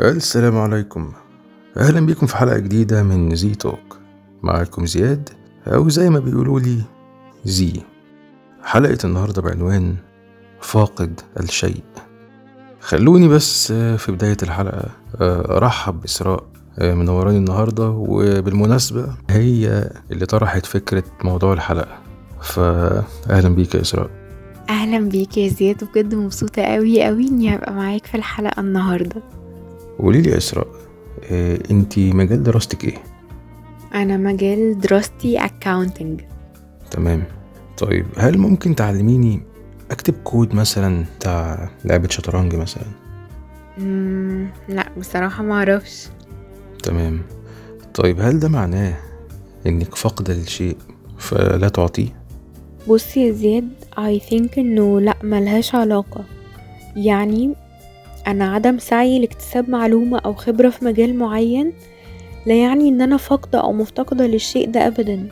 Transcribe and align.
السلام 0.00 0.58
عليكم. 0.58 1.12
أهلا 1.76 2.00
بيكم 2.00 2.26
في 2.26 2.36
حلقة 2.36 2.58
جديدة 2.58 3.02
من 3.02 3.34
زي 3.34 3.54
توك 3.54 3.98
معاكم 4.42 4.86
زياد 4.86 5.28
أو 5.66 5.88
زي 5.88 6.10
ما 6.10 6.18
بيقولوا 6.18 6.60
لي 6.60 6.82
زي 7.44 7.72
حلقة 8.62 8.98
النهاردة 9.04 9.42
بعنوان 9.42 9.96
فاقد 10.60 11.20
الشيء. 11.40 11.82
خلوني 12.80 13.28
بس 13.28 13.72
في 13.72 14.12
بداية 14.12 14.36
الحلقة 14.42 14.88
أرحب 15.56 16.00
بإسراء 16.00 16.44
منوراني 16.80 17.38
النهاردة 17.38 17.88
وبالمناسبة 17.90 19.06
هي 19.30 19.90
اللي 20.10 20.26
طرحت 20.26 20.66
فكرة 20.66 21.04
موضوع 21.24 21.52
الحلقة. 21.52 21.98
فأهلا 22.42 23.48
بيك 23.48 23.74
يا 23.74 23.80
إسراء. 23.80 24.10
أهلا 24.70 25.08
بيك 25.08 25.38
يا 25.38 25.48
زياد 25.48 25.84
بجد 25.84 26.14
مبسوطة 26.14 26.62
قوي 26.62 27.04
قوي 27.04 27.28
إني 27.28 27.54
هبقى 27.54 27.72
معاك 27.72 28.06
في 28.06 28.14
الحلقة 28.16 28.60
النهارده. 28.60 29.22
قولي 29.98 30.20
لي 30.22 30.30
يا 30.30 30.36
إسراء 30.36 30.66
آه، 31.30 31.58
انتي 31.70 32.12
مجال 32.12 32.42
دراستك 32.42 32.84
إيه؟ 32.84 32.96
أنا 33.94 34.16
مجال 34.16 34.78
دراستي 34.80 35.38
accounting. 35.40 36.22
تمام. 36.90 37.24
طيب 37.78 38.06
هل 38.16 38.38
ممكن 38.38 38.74
تعلميني 38.74 39.42
أكتب 39.90 40.14
كود 40.24 40.54
مثلا 40.54 41.04
بتاع 41.18 41.70
لعبة 41.84 42.08
شطرنج 42.08 42.54
مثلا؟ 42.54 42.84
مم، 43.78 44.46
لا 44.68 44.88
بصراحة 44.98 45.42
ما 45.42 45.54
أعرفش. 45.54 46.08
تمام. 46.82 47.22
طيب 47.94 48.20
هل 48.20 48.38
ده 48.40 48.48
معناه 48.48 48.94
إنك 49.66 49.94
فاقدة 49.94 50.34
للشيء 50.34 50.76
فلا 51.18 51.68
تعطيه؟ 51.68 52.08
بص 52.88 53.16
يا 53.16 53.32
زياد 53.32 53.68
I 53.96 54.20
think 54.30 54.58
إنه 54.58 55.00
لا 55.00 55.14
ملهاش 55.22 55.74
علاقة. 55.74 56.24
يعني 56.96 57.54
أنا 58.28 58.54
عدم 58.54 58.78
سعي 58.78 59.18
لاكتساب 59.18 59.70
معلومة 59.70 60.18
أو 60.18 60.34
خبرة 60.34 60.70
في 60.70 60.84
مجال 60.84 61.18
معين 61.18 61.72
لا 62.46 62.54
يعني 62.54 62.88
إن 62.88 63.02
أنا 63.02 63.16
فاقدة 63.16 63.60
أو 63.60 63.72
مفتقدة 63.72 64.26
للشيء 64.26 64.70
ده 64.70 64.86
ابدا. 64.86 65.28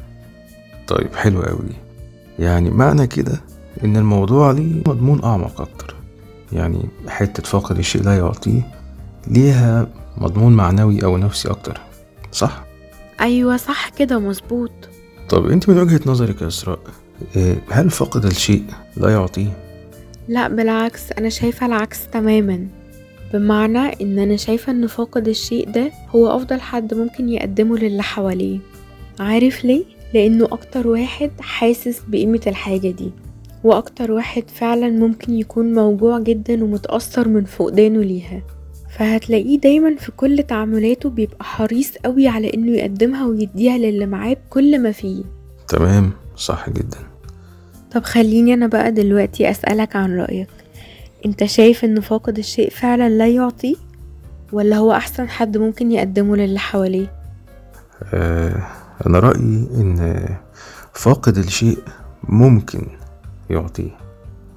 طيب 0.88 1.14
حلو 1.14 1.42
قوي 1.42 1.68
يعني 2.38 2.70
معنى 2.70 3.06
كده 3.06 3.40
إن 3.84 3.96
الموضوع 3.96 4.50
ليه 4.50 4.82
مضمون 4.86 5.24
أعمق 5.24 5.60
أكتر. 5.60 5.94
يعني 6.52 6.78
حتة 7.08 7.42
فاقد 7.42 7.78
الشيء 7.78 8.02
لا 8.02 8.16
يعطيه 8.16 8.62
ليها 9.26 9.88
مضمون 10.18 10.52
معنوي 10.52 11.04
أو 11.04 11.16
نفسي 11.16 11.50
أكتر 11.50 11.80
صح؟ 12.32 12.64
أيوه 13.20 13.56
صح 13.56 13.88
كده 13.88 14.18
مظبوط. 14.18 14.72
طب 15.28 15.46
أنت 15.46 15.68
من 15.68 15.78
وجهة 15.78 16.00
نظرك 16.06 16.42
يا 16.42 16.46
إسراء 16.46 16.78
آه، 17.36 17.56
هل 17.70 17.90
فاقد 17.90 18.24
الشيء 18.24 18.64
لا 18.96 19.10
يعطيه؟ 19.10 19.48
لا 20.28 20.48
بالعكس 20.48 21.12
أنا 21.12 21.28
شايفة 21.28 21.66
العكس 21.66 22.06
تماما. 22.12 22.66
بمعنى 23.32 24.02
إن 24.02 24.18
أنا 24.18 24.36
شايفة 24.36 24.72
إن 24.72 24.86
فاقد 24.86 25.28
الشيء 25.28 25.70
ده 25.70 25.92
هو 26.10 26.36
أفضل 26.36 26.60
حد 26.60 26.94
ممكن 26.94 27.28
يقدمه 27.28 27.78
للي 27.78 28.02
حواليه. 28.02 28.58
عارف 29.20 29.64
ليه؟ 29.64 29.84
لأنه 30.14 30.44
أكتر 30.44 30.88
واحد 30.88 31.30
حاسس 31.40 32.02
بقيمة 32.08 32.40
الحاجة 32.46 32.90
دي 32.90 33.10
وأكتر 33.64 34.12
واحد 34.12 34.42
فعلا 34.50 34.90
ممكن 34.90 35.34
يكون 35.34 35.72
موجوع 35.72 36.18
جدا 36.18 36.64
ومتأثر 36.64 37.28
من 37.28 37.44
فقدانه 37.44 38.00
ليها. 38.02 38.42
فهتلاقيه 38.98 39.58
دايما 39.58 39.96
في 39.96 40.12
كل 40.12 40.42
تعاملاته 40.42 41.10
بيبقى 41.10 41.44
حريص 41.44 41.92
قوي 42.04 42.28
على 42.28 42.54
إنه 42.54 42.72
يقدمها 42.72 43.26
ويديها 43.26 43.78
للي 43.78 44.06
معاه 44.06 44.36
بكل 44.50 44.82
ما 44.82 44.92
فيه. 44.92 45.22
تمام 45.68 46.10
صح 46.36 46.70
جدا. 46.70 46.98
طب 47.92 48.02
خليني 48.04 48.54
أنا 48.54 48.66
بقى 48.66 48.92
دلوقتي 48.92 49.50
أسألك 49.50 49.96
عن 49.96 50.16
رأيك. 50.18 50.48
انت 51.24 51.44
شايف 51.44 51.84
ان 51.84 52.00
فاقد 52.00 52.38
الشيء 52.38 52.70
فعلا 52.70 53.08
لا 53.08 53.28
يعطي؟ 53.28 53.76
ولا 54.52 54.76
هو 54.76 54.92
أحسن 54.92 55.28
حد 55.28 55.56
ممكن 55.56 55.92
يقدمه 55.92 56.36
للي 56.36 56.58
حواليه؟ 56.58 57.12
آه، 58.14 58.66
أنا 59.06 59.18
رأيي 59.18 59.68
إن 59.74 60.26
فاقد 60.92 61.36
الشيء 61.38 61.78
ممكن 62.24 62.86
يعطيه 63.50 63.90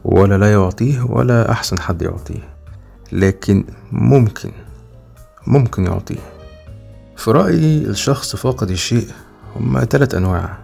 ولا 0.06 0.38
لا 0.38 0.52
يعطيه 0.52 1.02
ولا 1.02 1.52
أحسن 1.52 1.80
حد 1.80 2.02
يعطيه 2.02 2.50
لكن 3.12 3.66
ممكن 3.92 4.52
ممكن 5.48 5.86
يعطيه. 5.86 6.19
في 7.18 7.31
رأيي 7.31 7.78
الشخص 7.78 8.36
فاقد 8.36 8.69
الشيء 8.72 9.08
هما 9.56 9.86
تلات 9.86 10.14
أنواع. 10.14 10.58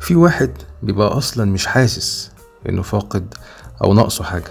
في 0.00 0.14
واحد 0.14 0.50
بيبقى 0.82 1.08
أصلا 1.08 1.44
مش 1.44 1.66
حاسس 1.66 2.30
إنه 2.68 2.82
فاقد 2.82 3.34
أو 3.84 3.94
ناقصه 3.94 4.24
حاجة. 4.24 4.50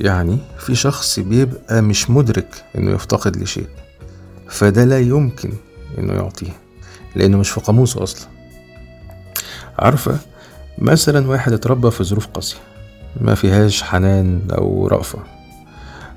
يعني 0.00 0.38
في 0.58 0.74
شخص 0.74 1.20
بيبقى 1.20 1.82
مش 1.82 2.10
مدرك 2.10 2.64
إنه 2.78 2.90
يفتقد 2.90 3.36
لشيء 3.36 3.66
فده 4.48 4.84
لا 4.84 4.98
يمكن 5.00 5.52
إنه 5.98 6.12
يعطيه 6.12 6.52
لأنه 7.16 7.38
مش 7.38 7.50
في 7.50 7.60
قاموسه 7.60 8.02
أصلا. 8.02 8.28
عارفة 9.78 10.18
مثلا 10.78 11.28
واحد 11.28 11.52
اتربى 11.52 11.90
في 11.90 12.04
ظروف 12.04 12.26
قاسية 12.26 12.56
ما 13.20 13.34
فيهاش 13.34 13.82
حنان 13.82 14.40
أو 14.50 14.88
رأفة. 14.88 15.18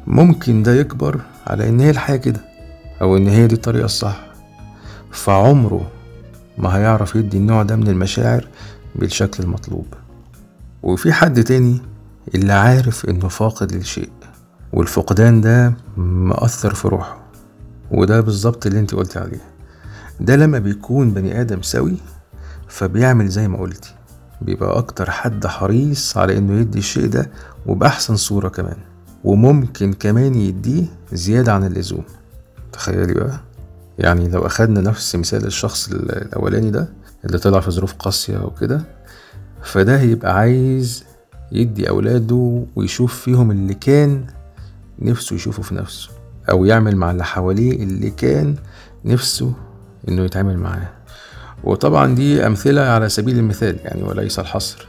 ممكن 0.07 0.63
ده 0.63 0.73
يكبر 0.75 1.21
على 1.47 1.69
إن 1.69 1.79
هي 1.79 1.89
الحياة 1.89 2.15
كده 2.17 2.41
أو 3.01 3.17
إن 3.17 3.27
هي 3.27 3.47
دي 3.47 3.55
الطريقة 3.55 3.85
الصح. 3.85 4.19
فعمره 5.11 5.91
ما 6.57 6.77
هيعرف 6.77 7.15
يدي 7.15 7.37
النوع 7.37 7.63
ده 7.63 7.75
من 7.75 7.87
المشاعر 7.87 8.47
بالشكل 8.95 9.43
المطلوب. 9.43 9.85
وفي 10.83 11.13
حد 11.13 11.43
تاني 11.43 11.81
اللي 12.35 12.53
عارف 12.53 13.05
إنه 13.09 13.27
فاقد 13.27 13.71
للشيء 13.71 14.09
والفقدان 14.73 15.41
ده 15.41 15.73
مأثر 15.97 16.73
في 16.73 16.87
روحه 16.87 17.23
وده 17.91 18.21
بالظبط 18.21 18.65
اللي 18.65 18.79
أنت 18.79 18.95
قلتي 18.95 19.19
عليه. 19.19 19.41
ده 20.19 20.35
لما 20.35 20.59
بيكون 20.59 21.11
بني 21.13 21.41
آدم 21.41 21.61
سوي 21.61 21.97
فبيعمل 22.67 23.27
زي 23.27 23.47
ما 23.47 23.57
قلتي 23.57 23.95
بيبقى 24.41 24.77
أكتر 24.77 25.11
حد 25.11 25.47
حريص 25.47 26.17
على 26.17 26.37
إنه 26.37 26.59
يدي 26.59 26.79
الشيء 26.79 27.07
ده 27.07 27.31
وبأحسن 27.65 28.15
صورة 28.15 28.49
كمان 28.49 28.77
وممكن 29.23 29.93
كمان 29.93 30.35
يديه 30.35 30.85
زيادة 31.13 31.53
عن 31.53 31.63
اللزوم. 31.65 32.03
تخيلي 32.73 33.13
بقى 33.13 33.39
يعني 33.99 34.27
لو 34.29 34.45
أخدنا 34.45 34.81
نفس 34.81 35.15
مثال 35.15 35.45
الشخص 35.45 35.87
ال- 35.91 36.11
الأولاني 36.21 36.71
ده 36.71 36.87
اللي 37.25 37.37
طلع 37.37 37.59
في 37.59 37.71
ظروف 37.71 37.93
قاسية 37.93 38.37
وكده 38.37 38.81
فده 39.63 39.99
هيبقى 39.99 40.35
عايز 40.37 41.03
يدي 41.51 41.89
أولاده 41.89 42.65
ويشوف 42.75 43.21
فيهم 43.21 43.51
اللي 43.51 43.73
كان 43.73 44.25
نفسه 44.99 45.35
يشوفه 45.35 45.63
في 45.63 45.75
نفسه 45.75 46.09
أو 46.51 46.65
يعمل 46.65 46.95
مع 46.95 47.11
اللي 47.11 47.23
حواليه 47.25 47.71
اللي 47.83 48.09
كان 48.09 48.55
نفسه 49.05 49.53
إنه 50.09 50.23
يتعامل 50.23 50.57
معاه. 50.57 50.89
وطبعا 51.63 52.15
دي 52.15 52.47
أمثلة 52.47 52.81
على 52.81 53.09
سبيل 53.09 53.37
المثال 53.39 53.77
يعني 53.83 54.03
وليس 54.03 54.39
الحصر. 54.39 54.87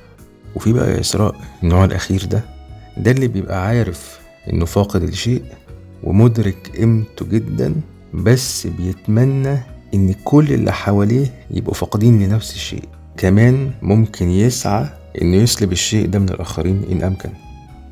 وفي 0.56 0.72
بقى 0.72 1.00
إسراء 1.00 1.34
النوع 1.62 1.84
الأخير 1.84 2.24
ده 2.24 2.44
ده 2.96 3.10
اللي 3.10 3.28
بيبقى 3.28 3.66
عارف 3.66 4.18
إنه 4.52 4.64
فاقد 4.64 5.02
الشيء 5.02 5.42
ومدرك 6.02 6.70
قيمته 6.76 7.26
جدا 7.26 7.74
بس 8.14 8.66
بيتمنى 8.66 9.58
إن 9.94 10.14
كل 10.24 10.52
اللي 10.52 10.72
حواليه 10.72 11.26
يبقوا 11.50 11.74
فاقدين 11.74 12.22
لنفس 12.22 12.54
الشيء. 12.54 12.84
كمان 13.16 13.70
ممكن 13.82 14.30
يسعى 14.30 14.88
إنه 15.22 15.36
يسلب 15.36 15.72
الشيء 15.72 16.06
ده 16.06 16.18
من 16.18 16.28
الآخرين 16.28 16.84
إن 16.92 17.02
أمكن. 17.02 17.30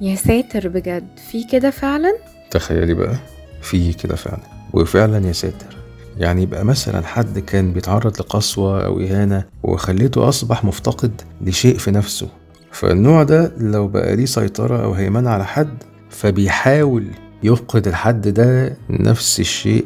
يا 0.00 0.14
ساتر 0.16 0.68
بجد 0.68 1.06
في 1.30 1.44
كده 1.44 1.70
فعلا؟ 1.70 2.14
تخيلي 2.50 2.94
بقى 2.94 3.16
في 3.62 3.92
كده 3.92 4.16
فعلا 4.16 4.42
وفعلا 4.72 5.26
يا 5.26 5.32
ساتر. 5.32 5.76
يعني 6.18 6.42
يبقى 6.42 6.64
مثلا 6.64 7.06
حد 7.06 7.38
كان 7.38 7.72
بيتعرض 7.72 8.20
لقسوة 8.20 8.84
أو 8.84 9.00
إهانة 9.00 9.44
وخليته 9.62 10.28
أصبح 10.28 10.64
مفتقد 10.64 11.20
لشيء 11.40 11.78
في 11.78 11.90
نفسه. 11.90 12.28
فالنوع 12.72 13.22
ده 13.22 13.52
لو 13.58 13.88
بقى 13.88 14.16
ليه 14.16 14.24
سيطرة 14.26 14.84
أو 14.84 14.92
هيمنة 14.92 15.30
على 15.30 15.44
حد 15.44 15.82
فبيحاول 16.10 17.06
يفقد 17.42 17.88
الحد 17.88 18.28
ده 18.28 18.76
نفس 18.90 19.40
الشيء 19.40 19.84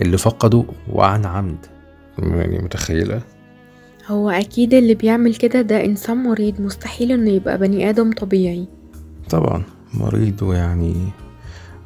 اللي 0.00 0.18
فقده 0.18 0.64
وعن 0.92 1.24
عمد. 1.26 1.66
يعني 2.18 2.58
متخيلة؟ 2.58 3.20
هو 4.08 4.30
أكيد 4.30 4.74
اللي 4.74 4.94
بيعمل 4.94 5.34
كده 5.34 5.62
ده 5.62 5.84
إنسان 5.84 6.16
مريض 6.16 6.60
مستحيل 6.60 7.12
إنه 7.12 7.30
يبقى 7.30 7.58
بني 7.58 7.90
آدم 7.90 8.12
طبيعي. 8.12 8.68
طبعا 9.30 9.62
مريض 9.94 10.42
ويعني 10.42 10.94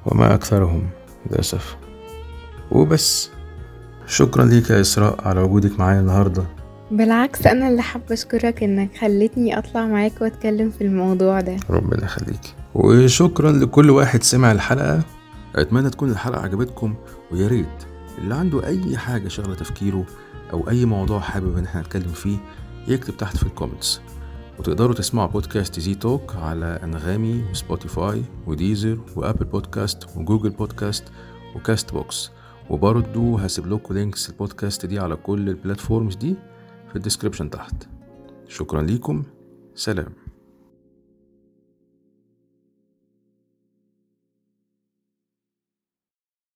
وما 0.06 0.34
أكثرهم 0.34 0.88
للأسف. 1.30 1.76
وبس 2.70 3.30
شكرا 4.06 4.44
ليك 4.44 4.70
يا 4.70 4.80
إسراء 4.80 5.28
على 5.28 5.40
وجودك 5.40 5.78
معايا 5.80 6.00
النهاردة. 6.00 6.44
بالعكس 6.90 7.46
أنا 7.46 7.68
اللي 7.68 7.82
حابة 7.82 8.04
أشكرك 8.12 8.62
إنك 8.62 8.96
خلتني 8.96 9.58
أطلع 9.58 9.86
معاك 9.86 10.12
وأتكلم 10.20 10.70
في 10.70 10.84
الموضوع 10.84 11.40
ده. 11.40 11.56
ربنا 11.70 12.04
يخليك. 12.04 12.54
وشكرا 12.74 13.52
لكل 13.52 13.90
واحد 13.90 14.22
سمع 14.22 14.52
الحلقة. 14.52 15.02
أتمنى 15.56 15.90
تكون 15.90 16.10
الحلقة 16.10 16.40
عجبتكم 16.42 16.94
ويا 17.32 17.48
ريت 17.48 17.66
اللي 18.18 18.34
عنده 18.34 18.66
أي 18.66 18.96
حاجة 18.96 19.28
شغلة 19.28 19.54
تفكيره 19.54 20.04
أو 20.52 20.68
أي 20.68 20.84
موضوع 20.84 21.20
حابب 21.20 21.56
إن 21.58 21.64
إحنا 21.64 21.80
نتكلم 21.80 22.12
فيه 22.12 22.38
يكتب 22.88 23.16
تحت 23.16 23.36
في 23.36 23.42
ال 23.42 23.49
comments 23.49 24.00
وتقدروا 24.58 24.94
تسمعوا 24.94 25.28
بودكاست 25.28 25.80
زي 25.80 25.94
توك 25.94 26.36
على 26.36 26.80
أنغامي 26.82 27.44
وسبوتيفاي 27.50 28.22
وديزر 28.46 28.98
وأبل 29.16 29.44
بودكاست 29.44 30.16
وجوجل 30.16 30.50
بودكاست 30.50 31.04
وكاست 31.56 31.92
بوكس 31.92 32.30
وبرضو 32.70 33.36
هسيب 33.36 33.66
لكم 33.66 33.94
links 33.94 34.30
البودكاست 34.30 34.86
دي 34.86 34.98
على 34.98 35.16
كل 35.16 35.48
ال 35.48 35.55
platforms 35.55 36.16
دي 36.16 36.36
في 36.88 36.96
ال 36.96 37.01
description 37.01 37.50
تحت. 37.50 37.74
شكرا 38.48 38.82
ليكم. 38.82 39.22
سلام. 39.74 40.12